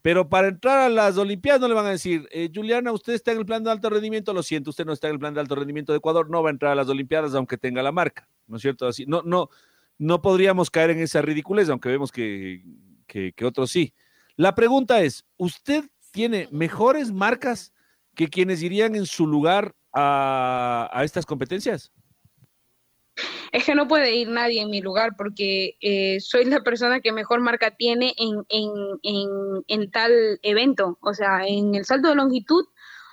Pero 0.00 0.30
para 0.30 0.48
entrar 0.48 0.78
a 0.78 0.88
las 0.88 1.18
Olimpiadas 1.18 1.60
no 1.60 1.68
le 1.68 1.74
van 1.74 1.84
a 1.84 1.90
decir, 1.90 2.26
eh, 2.32 2.50
Juliana, 2.54 2.90
usted 2.90 3.12
está 3.12 3.32
en 3.32 3.40
el 3.40 3.44
plan 3.44 3.62
de 3.62 3.70
alto 3.70 3.90
rendimiento, 3.90 4.32
lo 4.32 4.42
siento, 4.42 4.70
usted 4.70 4.86
no 4.86 4.94
está 4.94 5.08
en 5.08 5.12
el 5.12 5.18
plan 5.18 5.34
de 5.34 5.40
alto 5.40 5.54
rendimiento 5.54 5.92
de 5.92 5.98
Ecuador, 5.98 6.30
no 6.30 6.42
va 6.42 6.48
a 6.48 6.52
entrar 6.52 6.72
a 6.72 6.74
las 6.74 6.88
Olimpiadas 6.88 7.34
aunque 7.34 7.58
tenga 7.58 7.82
la 7.82 7.92
marca, 7.92 8.30
¿no 8.46 8.56
es 8.56 8.62
cierto? 8.62 8.86
Así, 8.86 9.04
no, 9.04 9.20
no, 9.26 9.50
no 9.98 10.22
podríamos 10.22 10.70
caer 10.70 10.92
en 10.92 11.00
esa 11.00 11.20
ridiculez, 11.20 11.68
aunque 11.68 11.90
vemos 11.90 12.12
que, 12.12 12.64
que, 13.06 13.34
que 13.34 13.44
otros 13.44 13.70
sí. 13.70 13.92
La 14.36 14.54
pregunta 14.54 15.02
es, 15.02 15.26
¿usted 15.36 15.84
tiene 16.12 16.48
mejores 16.52 17.10
marcas 17.12 17.72
que 18.14 18.28
quienes 18.28 18.62
irían 18.62 18.94
en 18.94 19.06
su 19.06 19.26
lugar 19.26 19.74
a, 19.92 21.02
estas 21.04 21.26
competencias? 21.26 21.90
Es 23.50 23.64
que 23.64 23.74
no 23.74 23.88
puede 23.88 24.14
ir 24.14 24.28
nadie 24.28 24.62
en 24.62 24.70
mi 24.70 24.80
lugar 24.80 25.14
porque 25.16 25.76
eh, 25.80 26.20
soy 26.20 26.44
la 26.44 26.62
persona 26.62 27.00
que 27.00 27.12
mejor 27.12 27.40
marca 27.40 27.72
tiene 27.72 28.14
en, 28.16 28.44
en, 28.48 28.70
en, 29.02 29.28
en, 29.66 29.90
tal 29.90 30.12
evento. 30.42 30.98
O 31.02 31.12
sea, 31.12 31.46
en 31.46 31.74
el 31.74 31.84
salto 31.84 32.08
de 32.08 32.14
longitud 32.14 32.64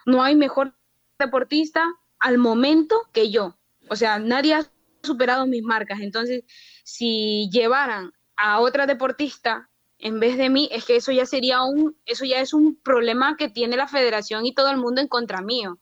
no 0.06 0.24
hay 0.24 0.36
mejor 0.36 0.74
deportista 1.18 1.84
al 2.20 2.38
momento 2.38 3.01
que 3.12 3.32
yo. 3.32 3.58
O 3.89 3.96
sea, 3.96 4.20
nadie 4.20 4.53
ha 4.53 4.72
superado 5.03 5.46
mis 5.46 5.63
marcas. 5.63 6.00
Entonces, 6.00 6.44
si 6.84 7.50
llevaran 7.51 8.13
a 8.38 8.62
otra 8.62 8.86
deportista 8.86 9.69
en 10.00 10.20
vez 10.20 10.38
de 10.38 10.50
mí, 10.50 10.70
es 10.72 10.86
que 10.86 10.96
eso 10.96 11.12
ya 11.12 11.25
sería 11.25 11.62
un, 11.63 11.96
eso 12.06 12.25
ya 12.25 12.39
es 12.41 12.53
un 12.53 12.75
problema 12.75 13.38
que 13.38 13.50
tiene 13.50 13.77
la 13.77 13.88
federación 13.88 14.46
y 14.46 14.53
todo 14.53 14.72
el 14.72 14.77
mundo 14.77 15.01
en 15.01 15.08
contra 15.08 15.41
mío. 15.41 15.77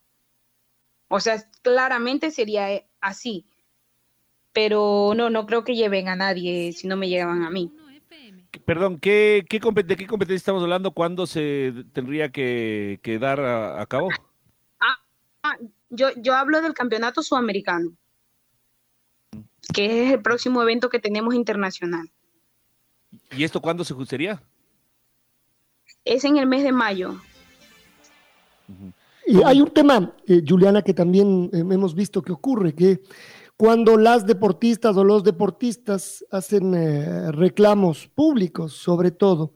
O 1.07 1.19
sea, 1.19 1.50
claramente 1.62 2.31
sería 2.31 2.74
eh, 2.74 2.88
así 3.00 3.45
pero 4.57 5.13
no, 5.15 5.29
no 5.29 5.45
creo 5.45 5.63
que 5.63 5.75
lleven 5.75 6.07
a 6.07 6.15
nadie 6.15 6.74
si 6.74 6.88
no 6.88 6.97
me 6.97 7.07
llevan 7.07 7.43
a 7.43 7.51
mí. 7.51 7.71
Perdón, 8.65 9.00
¿qué, 9.00 9.45
qué 9.47 9.59
¿de 9.59 9.95
qué 9.95 10.07
competencia 10.07 10.38
estamos 10.38 10.63
hablando? 10.63 10.89
¿Cuándo 10.89 11.27
se 11.27 11.86
tendría 11.93 12.31
que, 12.31 13.00
que 13.03 13.19
dar 13.19 13.39
a, 13.39 13.79
a 13.79 13.86
cabo? 13.86 14.09
Ah, 14.79 14.97
ah, 15.43 15.57
yo, 15.91 16.07
yo 16.15 16.33
hablo 16.33 16.59
del 16.63 16.74
campeonato 16.74 17.21
sudamericano, 17.21 17.91
que 19.75 20.07
es 20.07 20.13
el 20.13 20.24
próximo 20.24 20.63
evento 20.63 20.89
que 20.89 20.97
tenemos 20.97 21.36
internacional. 21.36 22.09
¿Y 23.35 23.43
esto 23.43 23.61
cuándo 23.61 23.83
se 23.83 23.93
sería? 24.05 24.41
Es 26.03 26.23
en 26.23 26.37
el 26.37 26.47
mes 26.47 26.63
de 26.63 26.71
mayo. 26.71 27.19
Y 29.25 29.43
hay 29.43 29.61
un 29.61 29.69
tema, 29.69 30.13
eh, 30.25 30.41
Juliana, 30.47 30.81
que 30.81 30.93
también 30.93 31.49
eh, 31.53 31.59
hemos 31.59 31.93
visto 31.93 32.21
que 32.21 32.31
ocurre, 32.31 32.73
que 32.73 33.01
cuando 33.57 33.97
las 33.97 34.25
deportistas 34.25 34.95
o 34.95 35.03
los 35.03 35.23
deportistas 35.23 36.23
hacen 36.31 36.73
eh, 36.73 37.31
reclamos 37.31 38.07
públicos, 38.07 38.73
sobre 38.73 39.11
todo, 39.11 39.53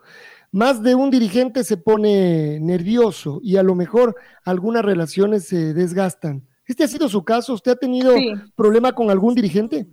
más 0.51 0.83
de 0.83 0.95
un 0.95 1.09
dirigente 1.09 1.63
se 1.63 1.77
pone 1.77 2.59
nervioso 2.59 3.39
y 3.41 3.55
a 3.55 3.63
lo 3.63 3.75
mejor 3.75 4.15
algunas 4.43 4.83
relaciones 4.83 5.45
se 5.45 5.73
desgastan. 5.73 6.45
¿Este 6.65 6.83
ha 6.83 6.87
sido 6.87 7.07
su 7.07 7.23
caso? 7.23 7.53
¿Usted 7.53 7.71
ha 7.71 7.75
tenido 7.75 8.15
sí. 8.15 8.33
problema 8.55 8.91
con 8.91 9.09
algún 9.09 9.35
dirigente? 9.35 9.87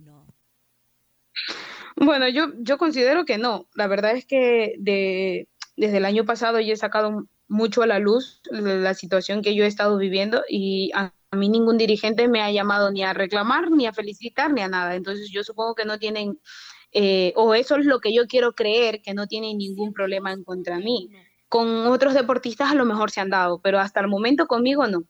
Bueno, 1.99 2.27
yo, 2.29 2.47
yo 2.59 2.77
considero 2.77 3.25
que 3.25 3.37
no. 3.37 3.67
La 3.75 3.87
verdad 3.87 4.15
es 4.15 4.25
que 4.25 4.75
de, 4.79 5.47
desde 5.75 5.97
el 5.97 6.05
año 6.05 6.25
pasado 6.25 6.59
yo 6.59 6.73
he 6.73 6.77
sacado 6.77 7.25
mucho 7.47 7.81
a 7.81 7.87
la 7.87 7.99
luz 7.99 8.41
la 8.51 8.93
situación 8.93 9.41
que 9.41 9.55
yo 9.55 9.63
he 9.63 9.67
estado 9.67 9.97
viviendo 9.97 10.43
y 10.47 10.91
a 10.93 11.13
a 11.31 11.35
mí 11.35 11.49
ningún 11.49 11.77
dirigente 11.77 12.27
me 12.27 12.41
ha 12.41 12.51
llamado 12.51 12.91
ni 12.91 13.03
a 13.03 13.13
reclamar, 13.13 13.69
ni 13.71 13.85
a 13.85 13.93
felicitar, 13.93 14.51
ni 14.51 14.61
a 14.61 14.67
nada. 14.67 14.95
Entonces 14.95 15.29
yo 15.31 15.43
supongo 15.43 15.75
que 15.75 15.85
no 15.85 15.99
tienen, 15.99 16.39
eh, 16.91 17.33
o 17.35 17.53
eso 17.53 17.77
es 17.77 17.85
lo 17.85 17.99
que 17.99 18.13
yo 18.13 18.27
quiero 18.27 18.53
creer, 18.53 19.01
que 19.01 19.13
no 19.13 19.27
tienen 19.27 19.57
ningún 19.57 19.93
problema 19.93 20.31
en 20.33 20.43
contra 20.43 20.79
mí. 20.79 21.09
Con 21.47 21.87
otros 21.87 22.13
deportistas 22.13 22.71
a 22.71 22.75
lo 22.75 22.85
mejor 22.85 23.11
se 23.11 23.21
han 23.21 23.29
dado, 23.29 23.59
pero 23.61 23.79
hasta 23.79 23.99
el 23.99 24.07
momento 24.07 24.47
conmigo 24.47 24.87
no. 24.87 25.03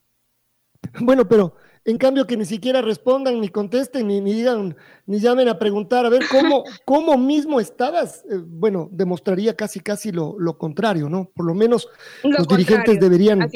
Bueno, 0.99 1.27
pero 1.27 1.55
en 1.85 1.97
cambio 1.97 2.27
que 2.27 2.37
ni 2.37 2.45
siquiera 2.45 2.81
respondan, 2.81 3.39
ni 3.39 3.49
contesten, 3.49 4.07
ni, 4.07 4.21
ni 4.21 4.33
digan, 4.33 4.75
ni 5.05 5.19
llamen 5.19 5.47
a 5.49 5.57
preguntar, 5.57 6.05
a 6.05 6.09
ver 6.09 6.23
cómo, 6.29 6.63
cómo 6.85 7.17
mismo 7.17 7.59
estabas, 7.59 8.23
eh, 8.29 8.37
bueno, 8.45 8.89
demostraría 8.91 9.55
casi, 9.55 9.79
casi 9.79 10.11
lo, 10.11 10.35
lo 10.39 10.57
contrario, 10.57 11.09
¿no? 11.09 11.31
Por 11.35 11.45
lo 11.45 11.53
menos 11.53 11.87
lo 12.23 12.29
los 12.29 12.47
contrario. 12.47 12.65
dirigentes 12.65 12.99
deberían 12.99 13.49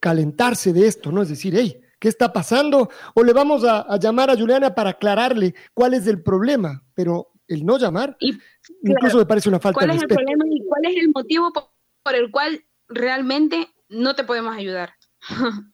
calentarse 0.00 0.72
de 0.72 0.86
esto, 0.86 1.12
¿no? 1.12 1.22
Es 1.22 1.28
decir, 1.28 1.54
hey, 1.56 1.80
qué 1.98 2.08
está 2.08 2.32
pasando, 2.32 2.88
o 3.14 3.22
le 3.22 3.32
vamos 3.32 3.64
a, 3.64 3.80
a, 3.82 3.98
llamar 3.98 4.30
a 4.30 4.36
Juliana 4.36 4.74
para 4.74 4.90
aclararle 4.90 5.54
cuál 5.72 5.94
es 5.94 6.06
el 6.06 6.22
problema, 6.22 6.84
pero 6.94 7.32
el 7.48 7.64
no 7.64 7.78
llamar 7.78 8.16
y, 8.20 8.30
incluso 8.82 9.00
claro, 9.00 9.18
me 9.18 9.26
parece 9.26 9.48
una 9.48 9.60
falta 9.60 9.78
¿cuál 9.78 9.88
de 9.88 9.96
es 9.96 10.00
respeto. 10.02 10.20
el 10.20 10.26
problema 10.26 10.44
y 10.48 10.64
cuál 10.66 10.84
es 10.86 10.96
el 10.96 11.10
motivo 11.14 11.52
por, 11.52 11.70
por 12.02 12.14
el 12.14 12.30
cual 12.30 12.64
realmente 12.88 13.68
no 13.88 14.14
te 14.14 14.24
podemos 14.24 14.56
ayudar? 14.56 14.94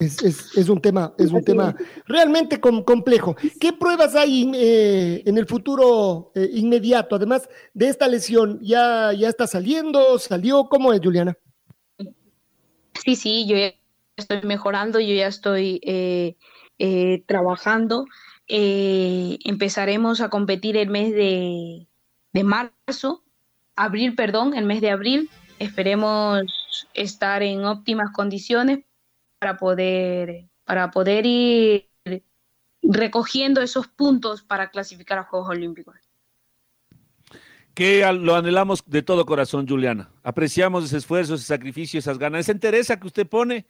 Es, 0.00 0.56
es, 0.56 0.68
un 0.70 0.80
tema, 0.80 1.12
es 1.18 1.30
un 1.30 1.44
tema 1.44 1.76
realmente 2.06 2.58
com 2.58 2.82
complejo. 2.82 3.36
¿Qué 3.60 3.74
pruebas 3.74 4.16
hay 4.16 4.50
eh, 4.54 5.22
en 5.26 5.36
el 5.36 5.46
futuro 5.46 6.32
eh, 6.34 6.48
inmediato? 6.54 7.16
Además 7.16 7.46
de 7.74 7.88
esta 7.88 8.08
lesión, 8.08 8.58
¿ya, 8.62 9.12
¿ya 9.12 9.28
está 9.28 9.46
saliendo? 9.46 10.18
¿Salió? 10.18 10.70
¿Cómo 10.70 10.94
es, 10.94 11.00
Juliana? 11.04 11.36
Sí, 13.04 13.14
sí, 13.14 13.46
yo 13.46 13.58
ya 13.58 13.74
estoy 14.16 14.40
mejorando, 14.42 15.00
yo 15.00 15.14
ya 15.14 15.26
estoy 15.26 15.80
eh, 15.84 16.36
eh, 16.78 17.22
trabajando. 17.26 18.06
Eh, 18.48 19.38
empezaremos 19.44 20.22
a 20.22 20.30
competir 20.30 20.78
el 20.78 20.88
mes 20.88 21.12
de, 21.12 21.86
de, 22.32 22.44
marzo, 22.44 23.22
abril, 23.76 24.14
perdón, 24.14 24.54
el 24.54 24.64
mes 24.64 24.80
de 24.80 24.90
abril. 24.90 25.28
Esperemos 25.58 26.42
estar 26.94 27.42
en 27.42 27.66
óptimas 27.66 28.12
condiciones 28.12 28.80
para 29.40 29.56
poder, 29.56 30.48
para 30.64 30.90
poder 30.90 31.24
ir 31.24 31.88
recogiendo 32.82 33.62
esos 33.62 33.88
puntos 33.88 34.42
para 34.42 34.70
clasificar 34.70 35.18
a 35.18 35.24
Juegos 35.24 35.48
Olímpicos. 35.48 35.96
Que 37.74 38.00
lo 38.12 38.36
anhelamos 38.36 38.84
de 38.86 39.02
todo 39.02 39.24
corazón, 39.24 39.66
Juliana. 39.66 40.10
Apreciamos 40.22 40.84
ese 40.84 40.98
esfuerzo, 40.98 41.34
ese 41.34 41.44
sacrificio, 41.44 41.98
esas 41.98 42.18
ganas, 42.18 42.40
esa 42.40 42.52
entereza 42.52 43.00
que 43.00 43.06
usted 43.06 43.26
pone 43.26 43.66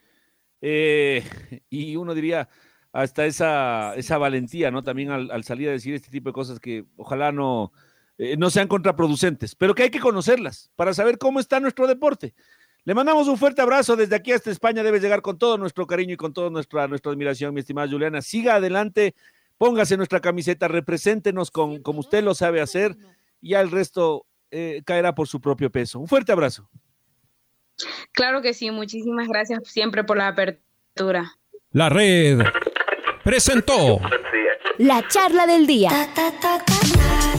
eh, 0.61 1.25
y 1.71 1.95
uno 1.95 2.15
diría 2.15 2.49
hasta 2.93 3.25
esa, 3.25 3.95
esa 3.95 4.19
valentía, 4.19 4.73
¿no? 4.73 4.83
También 4.83 5.11
al, 5.11 5.31
al, 5.31 5.45
salir 5.45 5.69
a 5.69 5.73
decir 5.73 5.95
este 5.95 6.11
tipo 6.11 6.31
de 6.31 6.35
cosas 6.35 6.59
que 6.59 6.87
ojalá 6.97 7.31
no, 7.31 7.73
eh, 8.19 8.37
no 8.37 8.51
sean 8.51 8.67
contraproducentes, 8.67 9.55
pero 9.55 9.77
que 9.77 9.85
hay 9.85 9.91
que 9.91 10.01
conocerlas 10.01 10.73
para 10.75 10.93
saber 10.93 11.17
cómo 11.17 11.39
está 11.39 11.61
nuestro 11.61 11.87
deporte. 11.87 12.35
Le 12.85 12.95
mandamos 12.95 13.29
un 13.29 13.37
fuerte 13.37 13.61
abrazo 13.61 13.95
desde 13.95 14.17
aquí 14.17 14.33
hasta 14.33 14.51
España, 14.51 14.83
debe 14.83 15.01
llegar 15.01 15.21
con 15.21 15.39
todo 15.39 15.59
nuestro 15.59 15.87
cariño 15.87 16.15
y 16.15 16.17
con 16.17 16.33
toda 16.33 16.51
nuestra, 16.51 16.89
nuestra 16.89 17.13
admiración, 17.13 17.53
mi 17.53 17.61
estimada 17.61 17.89
Juliana. 17.89 18.23
Siga 18.23 18.55
adelante, 18.55 19.15
póngase 19.59 19.97
nuestra 19.97 20.21
camiseta, 20.21 20.67
represéntenos 20.67 21.51
con, 21.51 21.83
como 21.83 22.01
usted 22.01 22.25
lo 22.25 22.35
sabe 22.35 22.61
hacer 22.61 22.97
y 23.41 23.55
al 23.55 23.71
resto 23.71 24.27
eh, 24.51 24.83
caerá 24.85 25.15
por 25.15 25.29
su 25.29 25.41
propio 25.41 25.71
peso. 25.71 25.99
Un 25.99 26.09
fuerte 26.09 26.33
abrazo. 26.33 26.69
Claro 28.13 28.43
que 28.43 28.55
sí, 28.55 28.71
muchísimas 28.71 29.29
gracias 29.29 29.61
siempre 29.65 30.05
por 30.05 30.17
la 30.17 30.29
apertura. 30.29 31.33
La 31.73 31.89
red 31.89 32.41
presentó 33.23 34.01
la 34.79 35.07
charla 35.09 35.47
del 35.47 35.67
día. 35.67 35.91